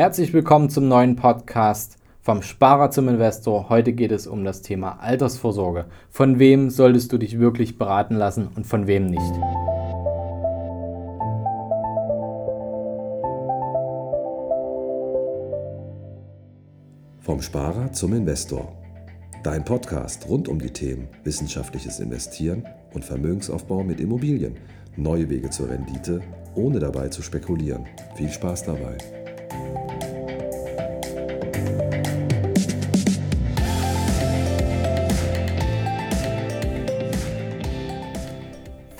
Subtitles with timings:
[0.00, 3.68] Herzlich willkommen zum neuen Podcast vom Sparer zum Investor.
[3.68, 5.84] Heute geht es um das Thema Altersvorsorge.
[6.08, 9.20] Von wem solltest du dich wirklich beraten lassen und von wem nicht?
[17.18, 18.72] Vom Sparer zum Investor.
[19.44, 22.64] Dein Podcast rund um die Themen wissenschaftliches Investieren
[22.94, 24.56] und Vermögensaufbau mit Immobilien.
[24.96, 26.22] Neue Wege zur Rendite,
[26.54, 27.84] ohne dabei zu spekulieren.
[28.16, 28.96] Viel Spaß dabei.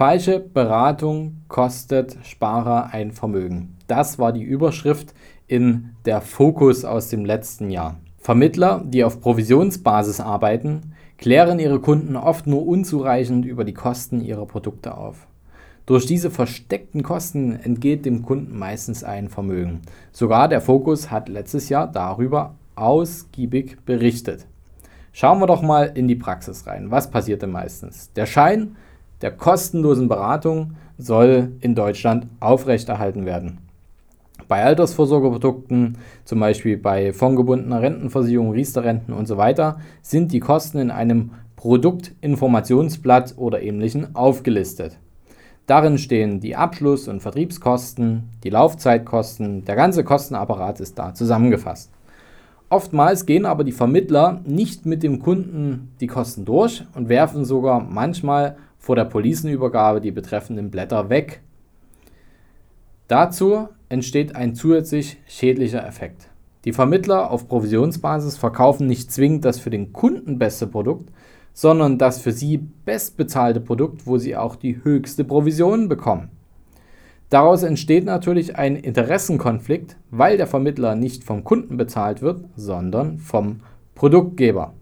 [0.00, 3.76] Falsche Beratung kostet Sparer ein Vermögen.
[3.86, 5.12] Das war die Überschrift
[5.46, 8.00] in der Fokus aus dem letzten Jahr.
[8.16, 14.46] Vermittler, die auf Provisionsbasis arbeiten, klären ihre Kunden oft nur unzureichend über die Kosten ihrer
[14.46, 15.26] Produkte auf.
[15.84, 19.82] Durch diese versteckten Kosten entgeht dem Kunden meistens ein Vermögen.
[20.12, 24.46] Sogar der Fokus hat letztes Jahr darüber ausgiebig berichtet.
[25.12, 26.90] Schauen wir doch mal in die Praxis rein.
[26.90, 28.10] Was passiert denn meistens?
[28.14, 28.76] Der Schein
[29.22, 33.58] der kostenlosen Beratung soll in Deutschland aufrechterhalten werden.
[34.48, 40.90] Bei Altersvorsorgeprodukten, zum Beispiel bei fondgebundener Rentenversicherung, Riester-Renten und so weiter, sind die Kosten in
[40.90, 44.98] einem Produktinformationsblatt oder ähnlichen aufgelistet.
[45.66, 51.92] Darin stehen die Abschluss- und Vertriebskosten, die Laufzeitkosten, der ganze Kostenapparat ist da zusammengefasst.
[52.70, 57.80] Oftmals gehen aber die Vermittler nicht mit dem Kunden die Kosten durch und werfen sogar
[57.80, 61.42] manchmal vor der Policenübergabe die betreffenden Blätter weg.
[63.06, 66.28] Dazu entsteht ein zusätzlich schädlicher Effekt.
[66.64, 71.10] Die Vermittler auf Provisionsbasis verkaufen nicht zwingend das für den Kunden beste Produkt,
[71.52, 76.30] sondern das für sie bestbezahlte Produkt, wo sie auch die höchste Provision bekommen.
[77.28, 83.60] Daraus entsteht natürlich ein Interessenkonflikt, weil der Vermittler nicht vom Kunden bezahlt wird, sondern vom
[83.94, 84.74] Produktgeber.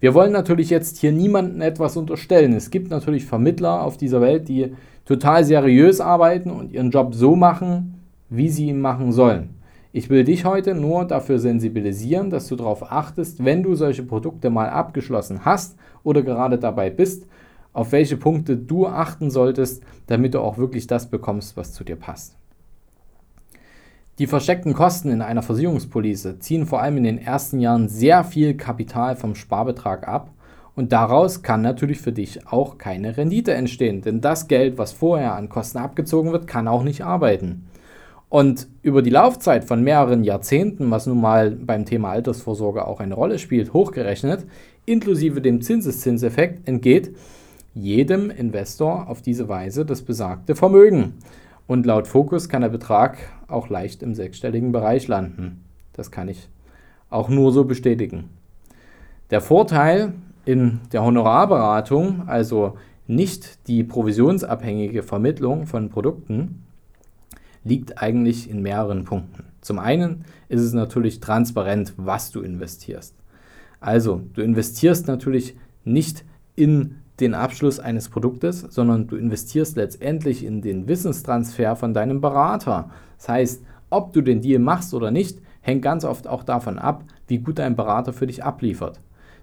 [0.00, 2.54] Wir wollen natürlich jetzt hier niemandem etwas unterstellen.
[2.54, 4.72] Es gibt natürlich Vermittler auf dieser Welt, die
[5.04, 9.50] total seriös arbeiten und ihren Job so machen, wie sie ihn machen sollen.
[9.92, 14.48] Ich will dich heute nur dafür sensibilisieren, dass du darauf achtest, wenn du solche Produkte
[14.48, 17.26] mal abgeschlossen hast oder gerade dabei bist,
[17.74, 21.96] auf welche Punkte du achten solltest, damit du auch wirklich das bekommst, was zu dir
[21.96, 22.39] passt.
[24.20, 28.52] Die versteckten Kosten in einer Versicherungspolice ziehen vor allem in den ersten Jahren sehr viel
[28.52, 30.28] Kapital vom Sparbetrag ab
[30.76, 35.36] und daraus kann natürlich für dich auch keine Rendite entstehen, denn das Geld, was vorher
[35.36, 37.64] an Kosten abgezogen wird, kann auch nicht arbeiten.
[38.28, 43.14] Und über die Laufzeit von mehreren Jahrzehnten, was nun mal beim Thema Altersvorsorge auch eine
[43.14, 44.44] Rolle spielt, hochgerechnet,
[44.84, 47.16] inklusive dem Zinseszinseffekt, entgeht
[47.72, 51.14] jedem Investor auf diese Weise das besagte Vermögen.
[51.70, 53.16] Und laut Fokus kann der Betrag
[53.46, 55.62] auch leicht im sechsstelligen Bereich landen.
[55.92, 56.48] Das kann ich
[57.10, 58.28] auch nur so bestätigen.
[59.30, 60.14] Der Vorteil
[60.44, 62.76] in der Honorarberatung, also
[63.06, 66.64] nicht die provisionsabhängige Vermittlung von Produkten,
[67.62, 69.44] liegt eigentlich in mehreren Punkten.
[69.60, 73.14] Zum einen ist es natürlich transparent, was du investierst.
[73.78, 75.54] Also, du investierst natürlich
[75.84, 76.24] nicht
[76.56, 82.90] in den Abschluss eines Produktes, sondern du investierst letztendlich in den Wissenstransfer von deinem Berater.
[83.18, 87.04] Das heißt, ob du den Deal machst oder nicht, hängt ganz oft auch davon ab,
[87.26, 89.00] wie gut dein Berater für dich abliefert.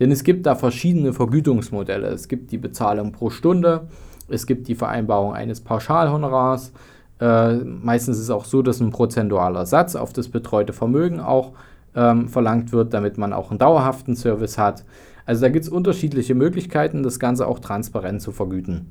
[0.00, 2.08] Denn es gibt da verschiedene Vergütungsmodelle.
[2.08, 3.88] Es gibt die Bezahlung pro Stunde,
[4.28, 6.72] es gibt die Vereinbarung eines Pauschalhonorars.
[7.20, 11.52] Äh, meistens ist es auch so, dass ein prozentualer Satz auf das betreute Vermögen auch
[11.94, 14.84] ähm, verlangt wird, damit man auch einen dauerhaften Service hat.
[15.26, 18.90] Also da gibt es unterschiedliche Möglichkeiten, das Ganze auch transparent zu vergüten.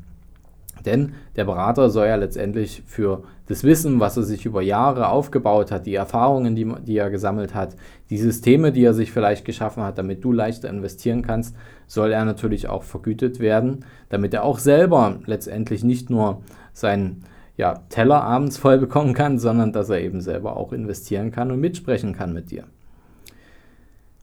[0.86, 5.72] Denn der Berater soll ja letztendlich für das Wissen, was er sich über Jahre aufgebaut
[5.72, 7.76] hat, die Erfahrungen, die, die, er gesammelt hat,
[8.10, 11.56] die Systeme, die er sich vielleicht geschaffen hat, damit du leichter investieren kannst,
[11.88, 16.42] soll er natürlich auch vergütet werden, damit er auch selber letztendlich nicht nur
[16.74, 17.24] seinen
[17.58, 21.60] ja, Teller abends voll bekommen kann, sondern dass er eben selber auch investieren kann und
[21.60, 22.64] mitsprechen kann mit dir.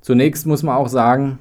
[0.01, 1.39] Zunächst muss man auch sagen,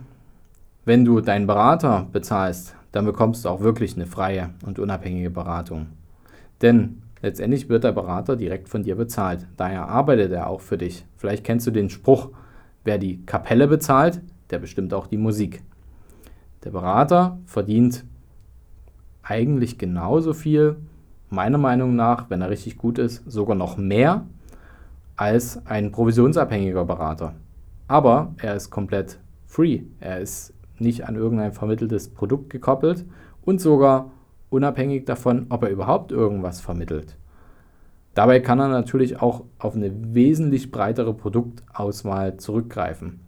[0.86, 5.88] wenn du deinen Berater bezahlst, dann bekommst du auch wirklich eine freie und unabhängige Beratung.
[6.62, 9.48] Denn letztendlich wird der Berater direkt von dir bezahlt.
[9.58, 11.06] Daher arbeitet er auch für dich.
[11.18, 12.30] Vielleicht kennst du den Spruch,
[12.84, 14.22] wer die Kapelle bezahlt,
[14.52, 15.64] der bestimmt auch die Musik.
[16.64, 18.06] Der Berater verdient
[19.24, 20.78] eigentlich genauso viel,
[21.30, 24.26] meiner Meinung nach, wenn er richtig gut ist, sogar noch mehr
[25.16, 27.34] als ein provisionsabhängiger Berater.
[27.88, 29.82] Aber er ist komplett free.
[30.00, 33.06] Er ist nicht an irgendein vermitteltes Produkt gekoppelt
[33.44, 34.12] und sogar
[34.50, 37.16] unabhängig davon, ob er überhaupt irgendwas vermittelt.
[38.13, 43.19] Dabei kann er natürlich auch auf eine wesentlich breitere Produktauswahl zurückgreifen.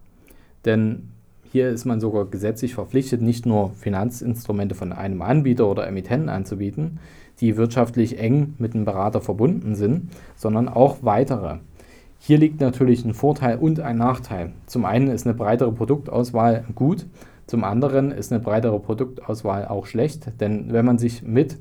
[0.63, 1.09] Denn
[1.51, 6.99] hier ist man sogar gesetzlich verpflichtet, nicht nur Finanzinstrumente von einem Anbieter oder Emittenten anzubieten,
[7.39, 11.57] die wirtschaftlich eng mit dem Berater verbunden sind, sondern auch weitere.
[12.19, 14.53] Hier liegt natürlich ein Vorteil und ein Nachteil.
[14.65, 17.05] Zum einen ist eine breitere Produktauswahl gut,
[17.47, 21.57] zum anderen ist eine breitere Produktauswahl auch schlecht, denn wenn man sich mit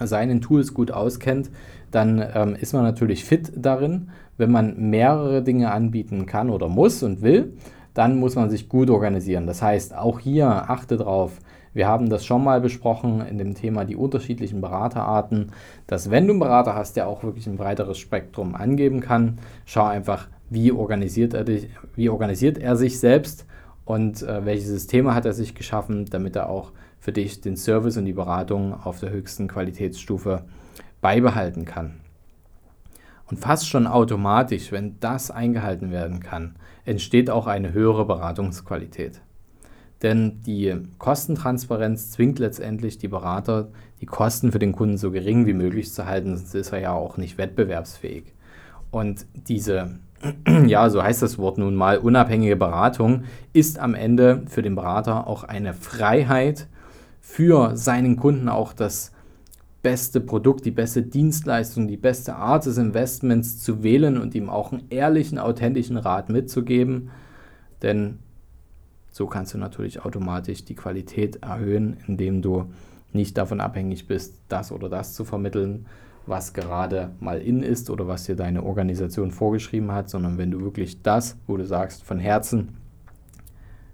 [0.00, 1.50] seinen Tools gut auskennt,
[1.90, 4.10] dann ähm, ist man natürlich fit darin.
[4.36, 7.52] Wenn man mehrere Dinge anbieten kann oder muss und will,
[7.92, 9.46] dann muss man sich gut organisieren.
[9.46, 11.38] Das heißt, auch hier achte drauf.
[11.72, 15.52] Wir haben das schon mal besprochen in dem Thema die unterschiedlichen Beraterarten,
[15.86, 19.84] dass wenn du einen Berater hast, der auch wirklich ein breiteres Spektrum angeben kann, schau
[19.84, 23.46] einfach, wie organisiert er, dich, wie organisiert er sich selbst
[23.84, 27.96] und äh, welche Systeme hat er sich geschaffen, damit er auch für dich den Service
[27.96, 30.44] und die Beratung auf der höchsten Qualitätsstufe
[31.00, 32.00] beibehalten kann.
[33.30, 39.20] Und fast schon automatisch, wenn das eingehalten werden kann, entsteht auch eine höhere Beratungsqualität.
[40.02, 43.70] Denn die Kostentransparenz zwingt letztendlich die Berater,
[44.00, 46.92] die Kosten für den Kunden so gering wie möglich zu halten, sonst ist er ja
[46.92, 48.34] auch nicht wettbewerbsfähig.
[48.90, 49.98] Und diese,
[50.66, 55.26] ja, so heißt das Wort nun mal, unabhängige Beratung ist am Ende für den Berater
[55.26, 56.68] auch eine Freiheit,
[57.20, 59.12] für seinen Kunden auch das
[59.82, 64.72] beste Produkt, die beste Dienstleistung, die beste Art des Investments zu wählen und ihm auch
[64.72, 67.10] einen ehrlichen, authentischen Rat mitzugeben.
[67.82, 68.18] Denn
[69.10, 72.72] so kannst du natürlich automatisch die Qualität erhöhen, indem du
[73.12, 75.86] nicht davon abhängig bist, das oder das zu vermitteln,
[76.26, 80.60] was gerade mal in ist oder was dir deine Organisation vorgeschrieben hat, sondern wenn du
[80.60, 82.76] wirklich das, wo du sagst von Herzen,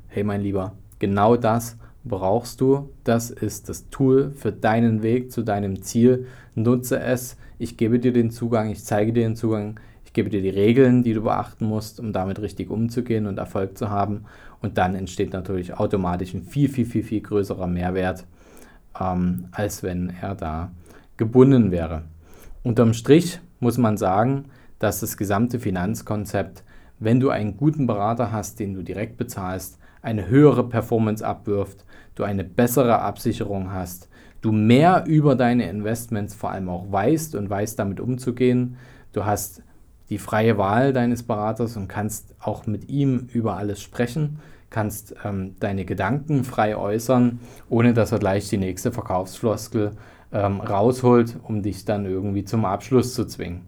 [0.08, 2.90] hey mein Lieber, genau das brauchst du.
[3.04, 6.26] Das ist das Tool für deinen Weg zu deinem Ziel.
[6.54, 7.36] Nutze es.
[7.58, 11.02] Ich gebe dir den Zugang, ich zeige dir den Zugang, ich gebe dir die Regeln,
[11.02, 14.24] die du beachten musst, um damit richtig umzugehen und Erfolg zu haben.
[14.62, 18.24] Und dann entsteht natürlich automatisch ein viel, viel, viel, viel größerer Mehrwert,
[18.98, 20.70] ähm, als wenn er da
[21.16, 22.02] gebunden wäre.
[22.62, 24.46] Unterm Strich muss man sagen,
[24.78, 26.62] dass das gesamte Finanzkonzept,
[26.98, 32.24] wenn du einen guten Berater hast, den du direkt bezahlst, eine höhere Performance abwirft, du
[32.24, 34.10] eine bessere Absicherung hast,
[34.42, 38.76] du mehr über deine Investments vor allem auch weißt und weißt damit umzugehen.
[39.12, 39.62] Du hast
[40.10, 45.56] die freie Wahl deines Beraters und kannst auch mit ihm über alles sprechen, kannst ähm,
[45.60, 47.40] deine Gedanken frei äußern,
[47.70, 49.92] ohne dass er gleich die nächste Verkaufsfloskel
[50.32, 53.66] ähm, rausholt, um dich dann irgendwie zum Abschluss zu zwingen.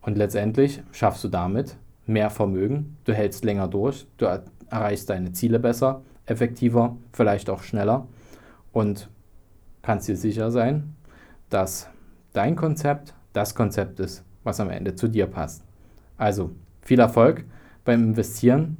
[0.00, 1.76] Und letztendlich schaffst du damit
[2.06, 4.26] mehr Vermögen, du hältst länger durch, du
[4.68, 8.06] erreichst deine Ziele besser, effektiver, vielleicht auch schneller
[8.72, 9.08] und
[9.82, 10.94] kannst dir sicher sein,
[11.50, 11.88] dass
[12.32, 15.64] dein Konzept das Konzept ist, was am Ende zu dir passt.
[16.16, 16.50] Also
[16.80, 17.44] viel Erfolg
[17.84, 18.76] beim Investieren,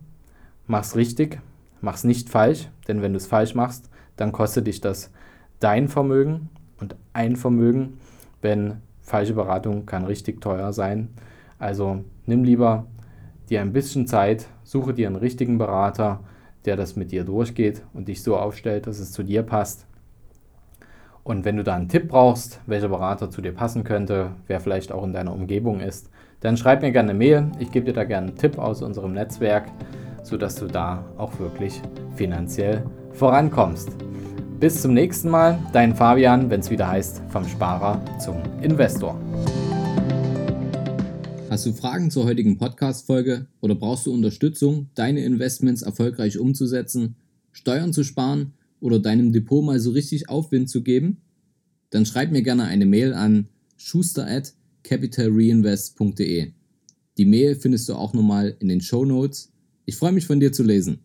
[0.67, 1.41] mach's richtig,
[1.81, 5.11] mach's nicht falsch, denn wenn du es falsch machst, dann kostet dich das
[5.61, 6.49] dein Vermögen
[6.83, 7.99] und ein Vermögen,
[8.43, 11.09] wenn falsche Beratung kann richtig teuer sein.
[11.59, 12.87] Also nimm lieber
[13.49, 16.21] dir ein bisschen Zeit, suche dir einen richtigen Berater,
[16.65, 19.87] der das mit dir durchgeht und dich so aufstellt, dass es zu dir passt.
[21.25, 24.91] Und wenn du da einen Tipp brauchst, welcher Berater zu dir passen könnte, wer vielleicht
[24.91, 27.47] auch in deiner Umgebung ist, dann schreib mir gerne eine Mail.
[27.61, 29.71] Ich gebe dir da gerne einen Tipp aus unserem Netzwerk,
[30.25, 31.81] sodass du da auch wirklich
[32.17, 34.02] finanziell vorankommst.
[34.63, 39.21] Bis zum nächsten Mal, dein Fabian, wenn es wieder heißt, vom Sparer zum Investor.
[41.51, 47.17] Hast du Fragen zur heutigen Podcast-Folge oder brauchst du Unterstützung, deine Investments erfolgreich umzusetzen,
[47.51, 51.23] Steuern zu sparen oder deinem Depot mal so richtig Aufwind zu geben?
[51.91, 54.55] Dann schreib mir gerne eine Mail an schuster at
[54.85, 56.53] capitalreinvest.de.
[57.19, 59.51] Die Mail findest du auch nochmal in den Show Notes.
[59.87, 61.01] Ich freue mich von dir zu lesen.